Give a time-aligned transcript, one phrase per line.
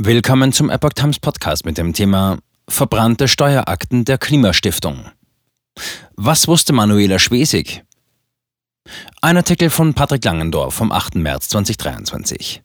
[0.00, 5.06] Willkommen zum Epoch Times Podcast mit dem Thema Verbrannte Steuerakten der Klimastiftung.
[6.14, 7.82] Was wusste Manuela Schwesig?
[9.20, 11.16] Ein Artikel von Patrick Langendorf vom 8.
[11.16, 12.62] März 2023.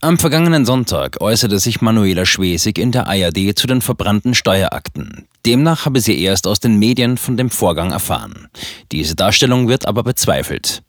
[0.00, 5.28] Am vergangenen Sonntag äußerte sich Manuela Schwesig in der ARD zu den verbrannten Steuerakten.
[5.46, 8.48] Demnach habe sie erst aus den Medien von dem Vorgang erfahren.
[8.90, 10.82] Diese Darstellung wird aber bezweifelt.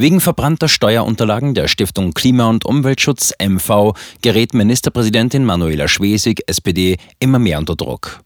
[0.00, 7.40] Wegen verbrannter Steuerunterlagen der Stiftung Klima- und Umweltschutz MV gerät Ministerpräsidentin Manuela Schwesig, SPD, immer
[7.40, 8.20] mehr unter Druck.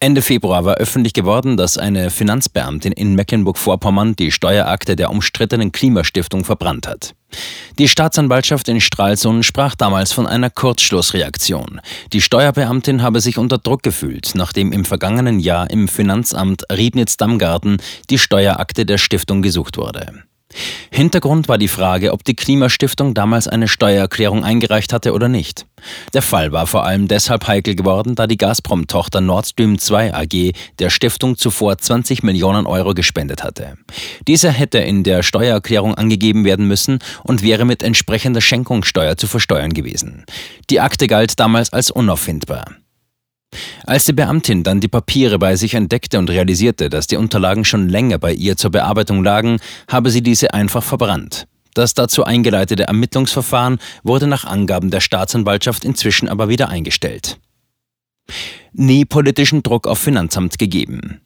[0.00, 6.42] Ende Februar war öffentlich geworden, dass eine Finanzbeamtin in Mecklenburg-Vorpommern die Steuerakte der umstrittenen Klimastiftung
[6.42, 7.14] verbrannt hat.
[7.78, 11.82] Die Staatsanwaltschaft in Stralsund sprach damals von einer Kurzschlussreaktion.
[12.14, 17.76] Die Steuerbeamtin habe sich unter Druck gefühlt, nachdem im vergangenen Jahr im Finanzamt Riebnitz-Dammgarten
[18.08, 20.24] die Steuerakte der Stiftung gesucht wurde.
[20.90, 25.66] Hintergrund war die Frage, ob die Klimastiftung damals eine Steuererklärung eingereicht hatte oder nicht.
[26.12, 30.52] Der Fall war vor allem deshalb heikel geworden, da die Gazprom-Tochter Nord Stream 2 AG
[30.78, 33.76] der Stiftung zuvor 20 Millionen Euro gespendet hatte.
[34.26, 39.72] Dieser hätte in der Steuererklärung angegeben werden müssen und wäre mit entsprechender Schenkungssteuer zu versteuern
[39.72, 40.24] gewesen.
[40.70, 42.64] Die Akte galt damals als unauffindbar.
[43.84, 47.88] Als die Beamtin dann die Papiere bei sich entdeckte und realisierte, dass die Unterlagen schon
[47.88, 51.46] länger bei ihr zur Bearbeitung lagen, habe sie diese einfach verbrannt.
[51.74, 57.38] Das dazu eingeleitete Ermittlungsverfahren wurde nach Angaben der Staatsanwaltschaft inzwischen aber wieder eingestellt.
[58.72, 61.20] Nie politischen Druck auf Finanzamt gegeben.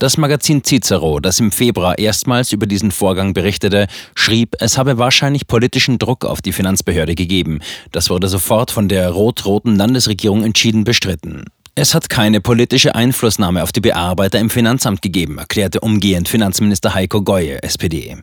[0.00, 5.46] Das Magazin Cicero, das im Februar erstmals über diesen Vorgang berichtete, schrieb, es habe wahrscheinlich
[5.46, 7.60] politischen Druck auf die Finanzbehörde gegeben.
[7.92, 11.44] Das wurde sofort von der rot-roten Landesregierung entschieden bestritten.
[11.80, 17.22] Es hat keine politische Einflussnahme auf die Bearbeiter im Finanzamt gegeben, erklärte umgehend Finanzminister Heiko
[17.22, 18.18] Goye, SPD.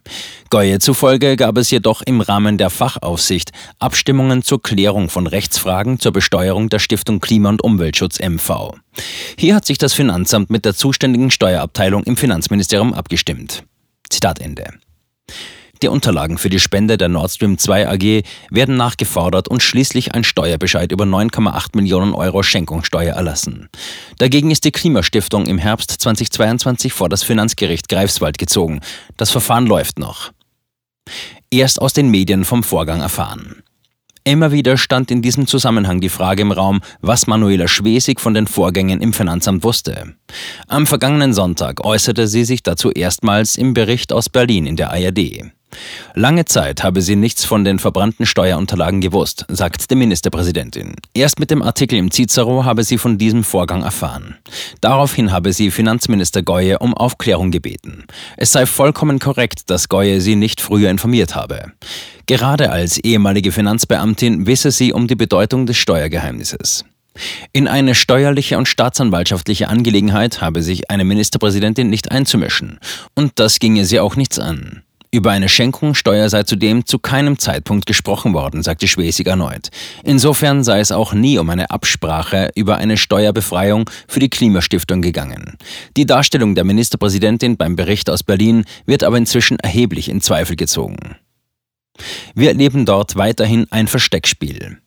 [0.52, 3.50] Goye zufolge gab es jedoch im Rahmen der Fachaufsicht
[3.80, 8.76] Abstimmungen zur Klärung von Rechtsfragen zur Besteuerung der Stiftung Klima- und Umweltschutz MV.
[9.40, 13.64] Hier hat sich das Finanzamt mit der zuständigen Steuerabteilung im Finanzministerium abgestimmt.
[14.08, 14.66] Zitat Ende.
[15.82, 20.24] Die Unterlagen für die Spende der Nord Stream 2 AG werden nachgefordert und schließlich ein
[20.24, 23.70] Steuerbescheid über 9,8 Millionen Euro Schenkungssteuer erlassen.
[24.18, 28.82] Dagegen ist die Klimastiftung im Herbst 2022 vor das Finanzgericht Greifswald gezogen.
[29.18, 30.32] Das Verfahren läuft noch.
[31.50, 33.64] Erst aus den Medien vom Vorgang erfahren.
[34.28, 38.46] Immer wieder stand in diesem Zusammenhang die Frage im Raum, was Manuela Schwesig von den
[38.46, 40.16] Vorgängen im Finanzamt wusste.
[40.68, 45.46] Am vergangenen Sonntag äußerte sie sich dazu erstmals im Bericht aus Berlin in der ARD.
[46.14, 50.96] Lange Zeit habe sie nichts von den verbrannten Steuerunterlagen gewusst, sagt die Ministerpräsidentin.
[51.14, 54.36] Erst mit dem Artikel im Cicero habe sie von diesem Vorgang erfahren.
[54.82, 58.06] Daraufhin habe sie Finanzminister Goye um Aufklärung gebeten.
[58.36, 61.74] Es sei vollkommen korrekt, dass Goye sie nicht früher informiert habe.
[62.26, 66.84] Gerade als ehemalige Finanzbeamtin wisse sie um die Bedeutung des Steuergeheimnisses.
[67.54, 72.80] In eine steuerliche und staatsanwaltschaftliche Angelegenheit habe sich eine Ministerpräsidentin nicht einzumischen.
[73.16, 74.84] Und das ginge sie auch nichts an.
[75.12, 79.70] Über eine Schenkungssteuer sei zudem zu keinem Zeitpunkt gesprochen worden, sagte Schwesig erneut.
[80.04, 85.58] Insofern sei es auch nie um eine Absprache über eine Steuerbefreiung für die Klimastiftung gegangen.
[85.96, 91.16] Die Darstellung der Ministerpräsidentin beim Bericht aus Berlin wird aber inzwischen erheblich in Zweifel gezogen.
[92.36, 94.78] Wir erleben dort weiterhin ein Versteckspiel.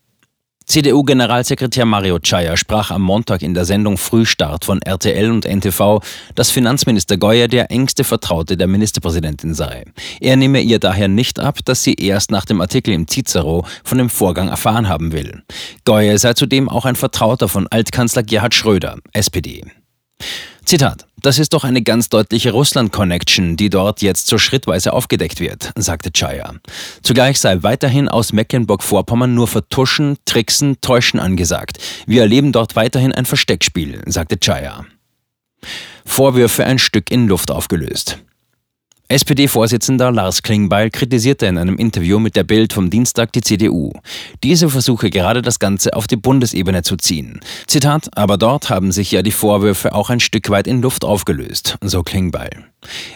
[0.65, 5.99] CDU-Generalsekretär Mario Chaya sprach am Montag in der Sendung Frühstart von RTL und NTV,
[6.35, 9.85] dass Finanzminister Goyer der engste Vertraute der Ministerpräsidentin sei.
[10.19, 13.97] Er nehme ihr daher nicht ab, dass sie erst nach dem Artikel im Cicero von
[13.97, 15.43] dem Vorgang erfahren haben will.
[15.85, 19.63] Goyer sei zudem auch ein Vertrauter von Altkanzler Gerhard Schröder, SPD.
[20.65, 21.05] Zitat.
[21.21, 26.11] Das ist doch eine ganz deutliche Russland-Connection, die dort jetzt so schrittweise aufgedeckt wird, sagte
[26.11, 26.55] Chaya.
[27.03, 31.77] Zugleich sei weiterhin aus Mecklenburg-Vorpommern nur Vertuschen, Tricksen, Täuschen angesagt.
[32.07, 34.85] Wir erleben dort weiterhin ein Versteckspiel, sagte Chaya.
[36.05, 38.17] Vorwürfe ein Stück in Luft aufgelöst.
[39.11, 43.91] SPD-Vorsitzender Lars Klingbeil kritisierte in einem Interview mit der Bild vom Dienstag die CDU.
[44.41, 47.41] Diese versuche gerade das Ganze auf die Bundesebene zu ziehen.
[47.67, 51.77] Zitat, aber dort haben sich ja die Vorwürfe auch ein Stück weit in Luft aufgelöst,
[51.81, 52.51] so Klingbeil.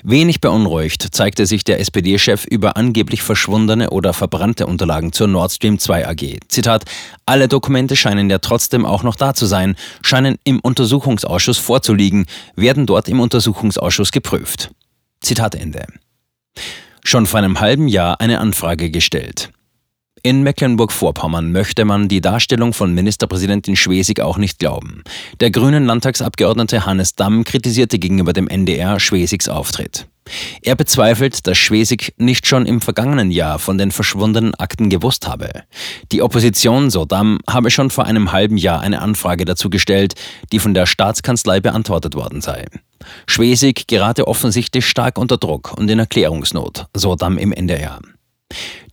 [0.04, 5.80] Wenig beunruhigt zeigte sich der SPD-Chef über angeblich verschwundene oder verbrannte Unterlagen zur Nord Stream
[5.80, 6.40] 2 AG.
[6.50, 6.84] Zitat,
[7.26, 12.26] alle Dokumente scheinen ja trotzdem auch noch da zu sein, scheinen im Untersuchungsausschuss vorzuliegen,
[12.58, 14.72] werden dort im Untersuchungsausschuss geprüft.
[15.26, 15.88] Zitat Ende.
[17.04, 19.50] Schon vor einem halben Jahr eine Anfrage gestellt.
[20.22, 25.04] In Mecklenburg-Vorpommern möchte man die Darstellung von Ministerpräsidentin Schwesig auch nicht glauben.
[25.40, 30.08] Der grünen Landtagsabgeordnete Hannes Damm kritisierte gegenüber dem NDR Schwesigs Auftritt.
[30.62, 35.64] Er bezweifelt, dass Schwesig nicht schon im vergangenen Jahr von den verschwundenen Akten gewusst habe.
[36.12, 40.16] Die Opposition, so Damm, habe schon vor einem halben Jahr eine Anfrage dazu gestellt,
[40.52, 42.66] die von der Staatskanzlei beantwortet worden sei.
[43.28, 48.00] Schwesig gerate offensichtlich stark unter Druck und in Erklärungsnot, so Damm im NDR.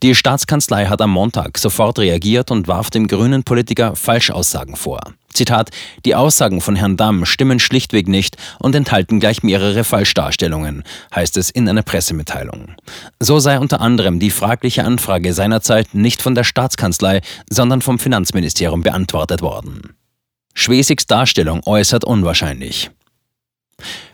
[0.02, 5.00] Die Staatskanzlei hat am Montag sofort reagiert und warf dem grünen Politiker Falschaussagen vor.
[5.32, 5.70] Zitat,
[6.04, 10.82] die Aussagen von Herrn Damm stimmen schlichtweg nicht und enthalten gleich mehrere Falschdarstellungen,
[11.14, 12.75] heißt es in einer Pressemitteilung.
[13.20, 18.82] So sei unter anderem die fragliche Anfrage seinerzeit nicht von der Staatskanzlei, sondern vom Finanzministerium
[18.82, 19.94] beantwortet worden.
[20.52, 22.90] Schwesigs Darstellung äußert unwahrscheinlich.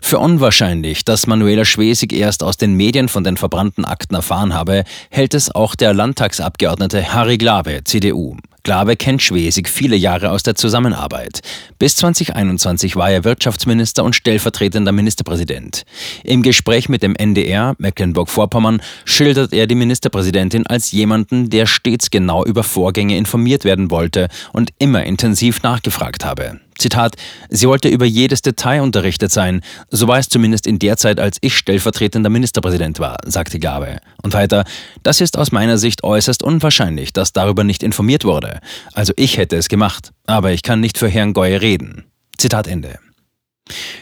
[0.01, 4.85] Für unwahrscheinlich, dass Manuela Schwesig erst aus den Medien von den verbrannten Akten erfahren habe,
[5.11, 8.37] hält es auch der Landtagsabgeordnete Harry Glabe, CDU.
[8.69, 11.41] Glabe kennt Schwesig viele Jahre aus der Zusammenarbeit.
[11.79, 15.85] Bis 2021 war er Wirtschaftsminister und stellvertretender Ministerpräsident.
[16.23, 22.45] Im Gespräch mit dem NDR Mecklenburg-Vorpommern schildert er die Ministerpräsidentin als jemanden, der stets genau
[22.45, 26.61] über Vorgänge informiert werden wollte und immer intensiv nachgefragt habe.
[26.79, 27.17] Zitat,
[27.51, 29.63] sie wollte über jedes Detail unterrichtet sein.
[29.91, 33.99] So war es zumindest in der Zeit, als ich stellvertretender Ministerpräsident war, sagte Gabe.
[34.23, 34.65] Und weiter,
[35.03, 38.61] das ist aus meiner Sicht äußerst unwahrscheinlich, dass darüber nicht informiert wurde.
[38.95, 42.05] Also ich hätte es gemacht, aber ich kann nicht für Herrn Goye reden.
[42.39, 42.99] Zitat Ende.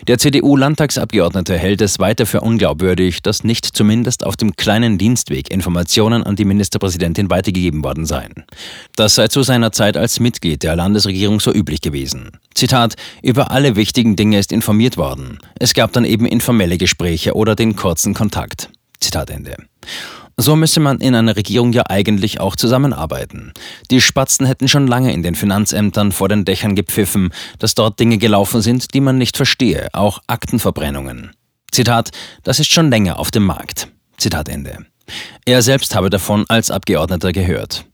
[0.06, 6.22] Der CDU-Landtagsabgeordnete hält es weiter für unglaubwürdig, dass nicht zumindest auf dem kleinen Dienstweg Informationen
[6.22, 8.44] an die Ministerpräsidentin weitergegeben worden seien.
[8.96, 12.32] Das sei zu seiner Zeit als Mitglied der Landesregierung so üblich gewesen.
[12.54, 15.38] Zitat, über alle wichtigen Dinge ist informiert worden.
[15.58, 18.70] Es gab dann eben informelle Gespräche oder den kurzen Kontakt.
[19.00, 19.56] Zitat Ende.
[20.38, 23.52] So müsse man in einer Regierung ja eigentlich auch zusammenarbeiten.
[23.90, 28.18] Die Spatzen hätten schon lange in den Finanzämtern vor den Dächern gepfiffen, dass dort Dinge
[28.18, 31.30] gelaufen sind, die man nicht verstehe, auch Aktenverbrennungen.
[31.72, 32.10] Zitat,
[32.42, 33.88] das ist schon länger auf dem Markt.
[34.18, 34.84] Zitat Ende.
[35.46, 37.86] Er selbst habe davon als Abgeordneter gehört.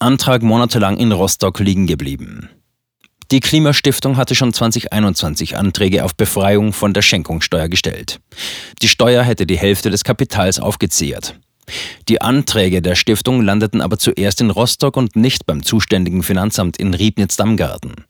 [0.00, 2.48] Antrag monatelang in Rostock liegen geblieben.
[3.30, 8.18] Die Klimastiftung hatte schon 2021 Anträge auf Befreiung von der Schenkungssteuer gestellt.
[8.82, 11.36] Die Steuer hätte die Hälfte des Kapitals aufgezehrt.
[12.08, 16.92] Die Anträge der Stiftung landeten aber zuerst in Rostock und nicht beim zuständigen Finanzamt in
[16.92, 18.04] Riebnitz-Dammgarten.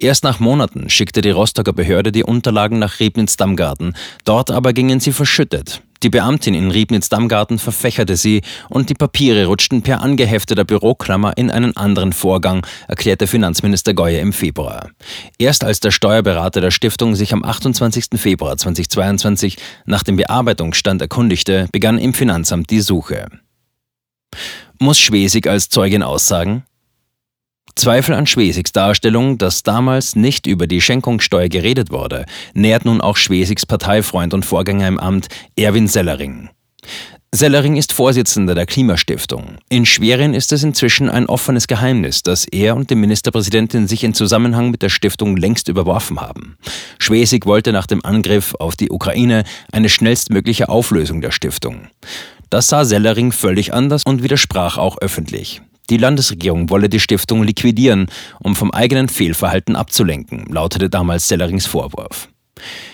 [0.00, 3.94] Erst nach Monaten schickte die Rostocker Behörde die Unterlagen nach Riebnitz-Dammgarten,
[4.24, 5.82] dort aber gingen sie verschüttet.
[6.04, 11.78] Die Beamtin in Riebnitz-Dammgarten verfächerte sie und die Papiere rutschten per angehefteter Büroklammer in einen
[11.78, 14.90] anderen Vorgang, erklärte Finanzminister Geuer im Februar.
[15.38, 18.04] Erst als der Steuerberater der Stiftung sich am 28.
[18.16, 19.56] Februar 2022
[19.86, 23.28] nach dem Bearbeitungsstand erkundigte, begann im Finanzamt die Suche.
[24.78, 26.64] Muss Schwesig als Zeugin aussagen?
[27.76, 32.24] Zweifel an Schwesigs Darstellung, dass damals nicht über die Schenkungssteuer geredet wurde,
[32.54, 36.50] nährt nun auch Schwesigs Parteifreund und Vorgänger im Amt, Erwin Sellering.
[37.34, 39.56] Sellering ist Vorsitzender der Klimastiftung.
[39.68, 44.14] In Schwerin ist es inzwischen ein offenes Geheimnis, dass er und die Ministerpräsidentin sich in
[44.14, 46.56] Zusammenhang mit der Stiftung längst überworfen haben.
[47.00, 49.42] Schwesig wollte nach dem Angriff auf die Ukraine
[49.72, 51.88] eine schnellstmögliche Auflösung der Stiftung.
[52.50, 55.60] Das sah Sellering völlig anders und widersprach auch öffentlich.
[55.90, 58.06] Die Landesregierung wolle die Stiftung liquidieren,
[58.40, 62.28] um vom eigenen Fehlverhalten abzulenken, lautete damals Sellerings Vorwurf.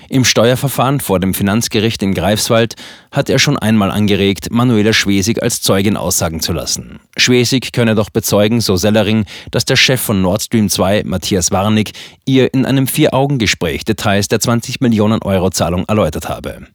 [0.09, 2.75] Im Steuerverfahren vor dem Finanzgericht in Greifswald
[3.13, 6.99] hat er schon einmal angeregt, Manuela Schwesig als Zeugin aussagen zu lassen.
[7.17, 11.93] Schwesig könne doch bezeugen, so Sellering, dass der Chef von Nord Stream 2, Matthias Warnig,
[12.25, 16.67] ihr in einem Vier-Augen-Gespräch Details der 20 Millionen Euro Zahlung erläutert habe.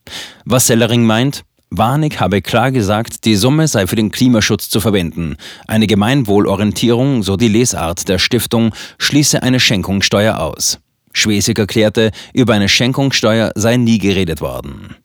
[0.46, 1.44] Was Sellering meint?
[1.78, 5.36] Warnig habe klar gesagt, die Summe sei für den Klimaschutz zu verwenden.
[5.68, 10.80] Eine Gemeinwohlorientierung, so die Lesart der Stiftung, schließe eine Schenkungssteuer aus.
[11.12, 14.96] Schwesig erklärte, über eine Schenkungssteuer sei nie geredet worden.